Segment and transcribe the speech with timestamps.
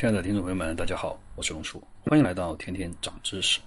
[0.00, 3.60] 亲爱的听众朋友们，大家好，我是龙叔，欢迎来到天天长知识。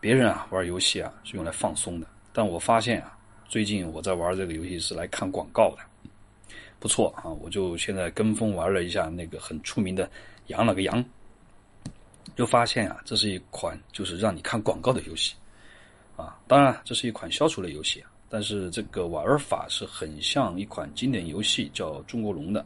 [0.00, 5.82] 别人啊玩游戏啊是用来放松的，但我发现啊，最近我在玩这个游戏是来看广告的。
[6.78, 10.06] 不错啊，我就现在跟风玩了一下那个很出名的
[10.46, 11.04] 《羊了个羊》，
[12.34, 15.34] 就发现啊，这是一款就是让你看广告的游戏
[16.16, 16.40] 啊。
[16.48, 22.64] 当然，这是一款消除类游戏，但是这个玩法是很像一款经典游戏叫《中国龙》的。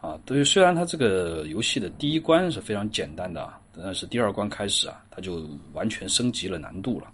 [0.00, 7.06] 啊，对，虽然它这个游戏的第一关是非常简单的啊，但是第二关开始啊，它就完全升级了难度了，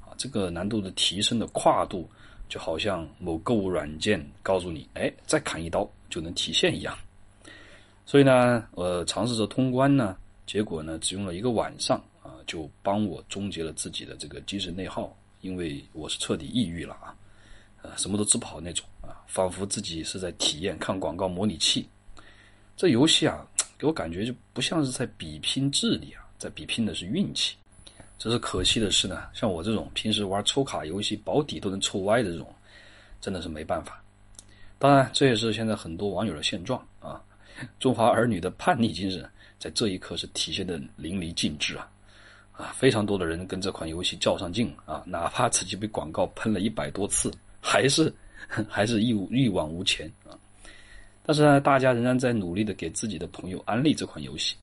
[0.00, 2.10] 啊，这个难度的提升的跨度，
[2.48, 6.98] 就好像某购物软件告诉你，哎，再砍一刀就能提现一样。
[8.04, 17.14] 所以呢，我尝试着通关呢，结果呢，只用了一个晚上啊，就帮我终结了自己的这个精神内耗，因为我是彻底抑郁了啊，
[17.82, 21.86] 呃，什么都治不好那种啊，仿佛自己是在体验看广告模拟器。
[22.76, 23.46] 这游戏啊，
[23.78, 27.56] 给我感觉就不像是在比拼智力啊，在比拼的是运气。
[28.18, 32.54] 只是可惜的是呢，像我这种平时玩抽卡游戏保底都能抽歪的这种，
[33.20, 34.00] 真的是没办法。
[34.78, 37.20] 当然，这也是现在很多网友的现状啊。
[37.78, 41.88] 中华儿女的叛逆精神在这一刻是体现的淋漓尽致啊！
[42.52, 48.12] 啊，非常多的人跟这款游戏较上劲啊，哪怕自己被广告喷了一百多次，还是
[48.68, 50.38] 还是一无一往无前啊。
[51.24, 54.56] 但是呢，大家仍然在努力的给自己的朋友安利这款游戏，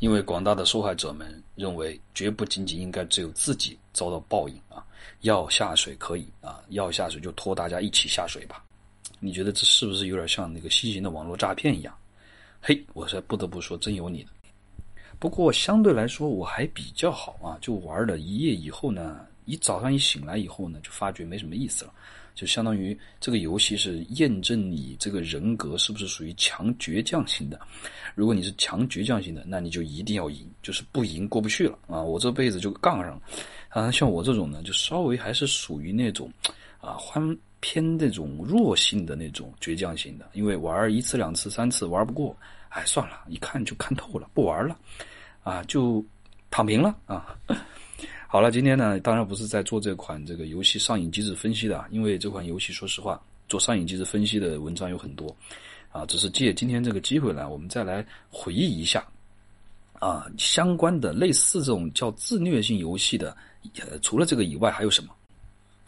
[0.00, 4.84] 因为广大的受害者们认为，绝不仅仅应该只有自己遭到报应啊！
[5.22, 8.62] 要下水可以啊，要下水就拖大家一起下水吧。
[9.18, 11.96] 你觉得这是不是有点像那个新型的网络诈骗一样？
[12.60, 14.30] 嘿，我是不得不说，真有你的。
[15.18, 21.92] 不过相对来说我还比较好啊，就玩了一夜以后呢，一早上一醒来以后呢，就发觉没什么意思了。
[22.38, 27.60] 就相当于这个游戏是验证你这个人格是不是属于强倔强型的。
[28.14, 32.00] 如果你是强倔强型的，那你就一定要赢，就是不赢过不去了啊！
[32.00, 33.22] 我这辈子就杠上了。
[33.70, 36.32] 啊，像我这种呢，就稍微还是属于那种
[36.80, 40.30] 啊，欢偏那种弱性的那种倔强型的。
[40.32, 42.36] 因为玩一次两次三次玩不过，
[42.68, 44.78] 哎，算了，一看就看透了，不玩了，
[45.42, 46.04] 啊，就
[46.50, 47.36] 躺平了啊。
[48.30, 53.18] 好了，今天呢，当然不是在做这款这个游戏上瘾机制分析的，因为这款游戏说实话，
[53.48, 55.34] 做上瘾机制分析的文章有很多，
[55.90, 59.02] 啊，只是借今天这个机会呢，我们再来回忆一下，
[59.94, 63.34] 啊，相关的类似这种叫自虐性游戏的，
[63.80, 65.14] 呃，除了这个以外还有什么？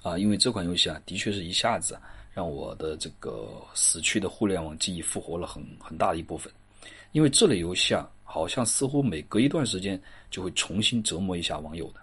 [0.02, 1.94] 啊，因为这款游戏啊，的确是一下子
[2.32, 6.50] 让我的这个死去的互联网记忆复活了很很大的一部分，
[7.12, 12.00] 因为这类游戏啊，好像似乎每隔一段时间就会重新折磨一下网友的。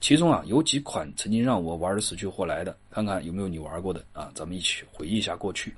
[0.00, 4.30] 其中啊，有几款曾经让我玩的死去活来的，看看有没有你玩过的啊？
[4.34, 5.74] 咱们一起回忆一下过去。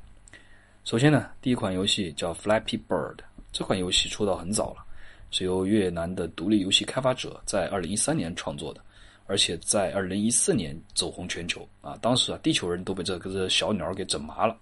[0.85, 3.19] 首先呢，第一款游戏叫 Flappy Bird，
[3.53, 4.85] 这款游戏出道很早了，
[5.31, 8.81] 是由越南的独立游戏开发者在二零一三年创作的，
[9.27, 11.97] 而且在二零一四年走红全球啊。
[12.03, 14.57] 当时啊，地球人都被这个小鸟给整麻了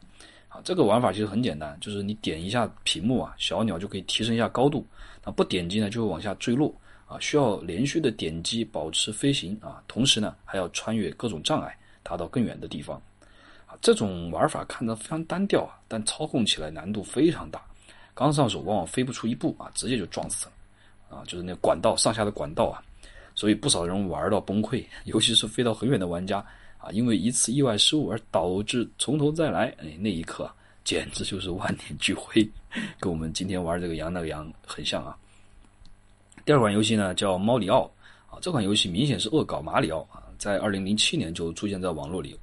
[0.48, 0.60] 啊。
[0.64, 4.86] 这个玩法其实很简单，就是你点一下屏幕啊，小鸟就可以提升一下高度，
[5.24, 6.72] 那不点击呢就会往下坠落。
[7.06, 13.00] 啊，需要连续的点击保持飞行啊，同时呢还要穿越各种障碍，达到更远的地方。
[13.64, 17.62] 啊，这种玩法看着非常单调啊，但操控起来难度非常大。
[18.12, 20.52] 刚上手往往飞不出一步啊，直接就撞死了。
[21.08, 22.82] 啊，就是那管道上下的管道啊，
[23.34, 26.38] 所以不少人玩到崩溃，尤其是飞到很远的玩家
[26.78, 30.50] 啊，因为一次意外失误而导致从头再来，哎，那一刻
[30.82, 32.42] 简直就是万念俱灰，
[32.98, 35.16] 跟我们今天玩这个羊那个羊很像啊。
[36.46, 37.90] 第二款游戏呢叫猫里奥
[38.30, 42.38] 啊，这款游戏明显是恶搞马里奥啊，在二零零七年就出现在网络里，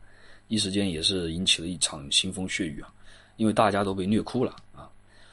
[0.49, 2.93] 一时间也是引起了一场腥风血雨啊，
[3.37, 4.91] 因为大家都被虐哭了啊。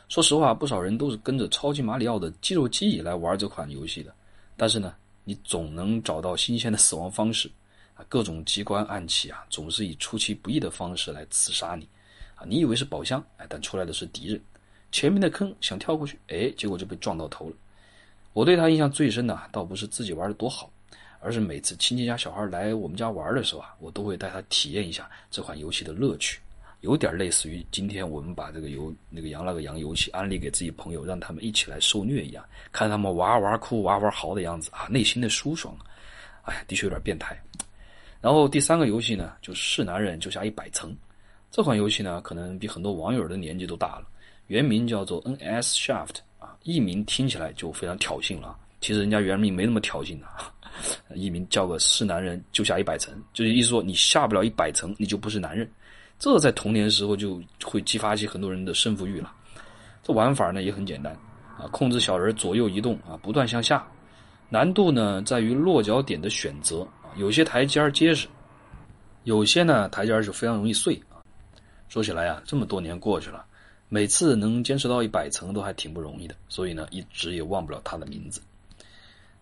[0.09, 4.15] 说实话，不少人都是跟着超级马里奥的肌肉记忆来玩这款游戏的，
[4.57, 4.95] 但是呢，
[5.25, 7.51] 你总能找到新鲜的死亡方式
[7.95, 11.89] 啊，各种机关暗器啊，总是以出其不意的方式来刺杀你
[12.37, 14.41] 啊，你以为是宝箱哎，但出来的是敌人，
[14.93, 17.57] 前面的坑想跳过去哎，结果就被撞到头了。
[18.33, 20.71] 我对他印象最深的，倒不是自己玩的多好，
[21.19, 26.39] 而是每次亲戚家小孩来我们家玩的时候啊，我都会带他体验一下这款游戏的乐趣，
[26.81, 35.77] 有点类似于今天我们把这个游那个羊那个羊游戏安利给自己朋友，让他们一起来受虐一样，看他们哇哇哭哇哇嚎的样子啊，内心的舒爽，
[36.43, 37.37] 哎，的确有点变态。
[38.21, 40.95] 然后第三个游戏呢，就是男人就下一百层，
[41.51, 44.07] 这款游戏呢，可能比很多网友的年纪都大了，
[44.47, 45.75] 原名叫做 N.S.
[45.75, 46.17] Shaft。
[46.41, 50.27] 啊艺名听起来就非常挑衅了，其实人家原名没那么挑衅的，
[51.15, 55.71] 艺名叫个是男人就下一百层，就是意思说你下不了一百层，你就不是男人。
[56.19, 59.33] 这在童年时候就会激发起很多人的胜负欲了。
[60.03, 61.15] 这玩法呢也很简单，
[61.59, 63.87] 啊，控制小人左右移动啊，不断向下。
[64.49, 68.27] 难度呢在于落脚点的选择啊，有些台阶结实，
[69.25, 71.25] 有些呢台阶儿就非常容易碎啊。
[71.89, 73.45] 说起来啊，这么多年过去了，
[73.91, 78.41] 每次能坚持到一百层都还挺不容易的，所以呢一直也忘不了它的名字。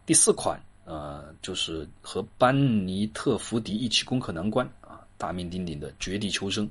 [0.04, 2.56] 第四款呃，就是和班
[2.86, 6.66] 尼特福迪一起攻克难关啊，大名鼎鼎的《绝地求生》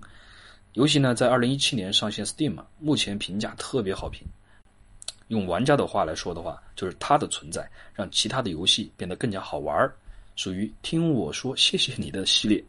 [0.73, 4.27] 游戏呢，在二零一七年上线 Steam，目前评价特别好评。
[5.27, 9.87] 用玩家的话来说的话，就是它的存在让其他的游戏变得更加好玩
[10.35, 12.63] 属于听我说谢谢你的系列。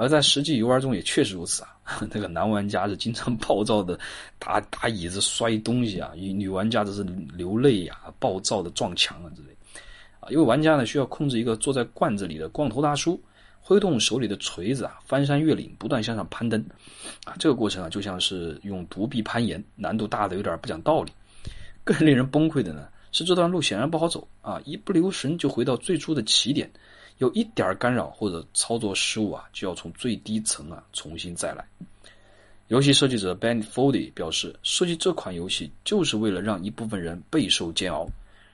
[0.00, 4.00] 而在实际游玩中也确实如此啊，那个男玩家是经常暴躁的
[4.38, 7.04] 打打椅子、摔东西啊，女玩家则是
[7.34, 9.48] 流泪呀、暴躁的撞墙啊之类。
[10.18, 13.22] 啊，因为玩家呢需要控制一个坐在罐子里的光头大叔，
[13.60, 16.58] 挥动手里的锤子啊，翻山越岭，不断向上攀登。
[17.26, 21.12] 啊，这个过程啊就像是用独臂攀岩，难度大的有点不讲道理。
[21.84, 24.58] 更令人崩溃的呢，是这段路显然不好走啊！
[24.64, 26.70] 一不留神就回到最初的起点，
[27.20, 31.62] 有一点干扰或者操作失误啊，就要从最低层啊重新再来。
[32.68, 38.08] 游戏设计者 Ben Foldy 表示，设计这款游戏就是为了让一部分人备受煎熬，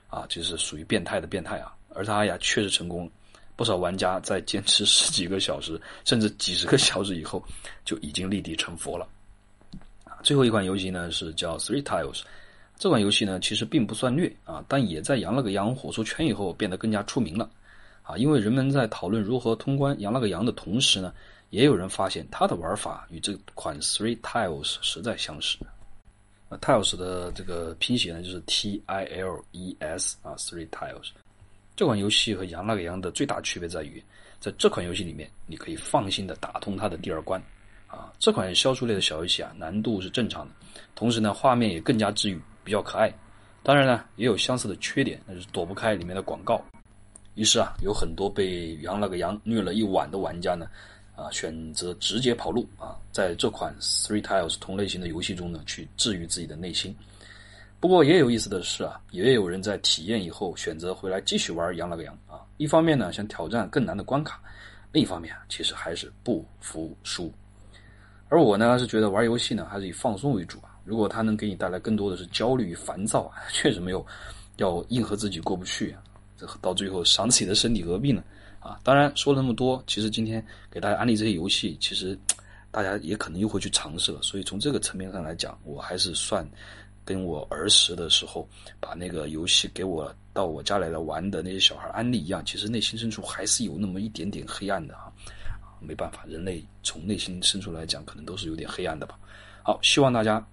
[0.09, 1.73] 啊，这是属于变态的变态啊！
[1.95, 3.09] 而他呀，确实成功，
[3.55, 7.41] 不少玩家在坚持十几个小时甚至几十个小时以后，
[7.85, 9.07] 就已经立地成佛了。
[10.23, 12.23] 最后一款游戏呢，是叫 Three Tiles。
[12.77, 17.49] 这款游戏呢，其实并不算虐啊，但也在《羊了个羊》火出圈以后变得更加出名了，
[18.07, 21.13] 啊，因为人们在讨论如何通关《羊了个羊》的同时呢，
[21.49, 25.57] 也有人发现它的玩法与这款 Three Tiles 实在相似。
[26.47, 31.09] 啊，Tiles 的这个拼写呢就是 T I L E S 啊，Three Tiles。
[31.75, 34.01] 这款游戏和《羊了个羊》的最大区别在于，
[34.39, 37.41] 在这款游戏里面，你可以放心的打通它的第二关。
[37.87, 40.53] 啊，这款消除类的小游戏啊，难度是正常的，
[40.95, 42.39] 同时呢，画面也更加治愈。
[42.63, 43.13] 比较可爱，
[43.63, 46.61] 当然呢，也有相似的缺点，那就是躲不开里面的广告。
[47.37, 50.67] 于是啊，有很多被羊了个羊虐了一晚的玩家呢，
[51.15, 56.95] 啊，选择直接跑路啊，在这款 Three Tiles 同类型的游戏中呢，去治愈自己的内心。
[57.79, 62.41] 不过也有意思的是啊，也有人在体验以后选择回来继续玩羊了个羊啊。
[62.57, 64.37] 一方面呢，想挑战更难的关卡；
[64.91, 67.31] 另一方面啊，其实还是不服输。
[68.29, 70.75] 而我呢，是觉得玩游戏呢，还是以放松为主啊。
[70.83, 74.03] 如果它能给你带来更多的是焦虑与烦躁啊， 确实没有
[74.55, 76.01] 要硬和自己过不去啊，
[76.37, 78.23] 这到最后伤自己的身体何必呢？
[78.59, 82.17] 啊，当然说了那么多，其实今天给大家安利这些游戏，其实
[82.71, 84.21] 大家也可能又会去尝试了。
[84.21, 86.47] 所以从这个层面上来讲，我还是算
[87.03, 88.47] 跟我儿时的时候
[88.79, 95.11] 把那个游戏给我到我家来玩的那些小孩安利一样，其实内心深处还是有那么一点点黑暗的啊。
[95.79, 99.17] 没办法，人类从内心深处来讲，可能都是有点黑暗的吧。
[99.63, 100.45] 好，希望大家。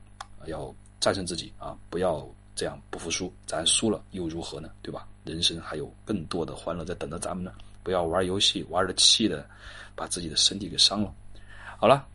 [0.46, 0.70] 要
[1.00, 1.75] 战胜自己啊！
[1.88, 4.70] 不要这样不服输，咱输了又如何呢？
[4.82, 5.06] 对吧？
[5.24, 7.52] 人生还有更多的欢乐在等着咱们呢！
[7.82, 9.46] 不要玩游戏玩的气的，
[9.94, 11.12] 把自己的身体给伤了。
[11.78, 12.06] 好了，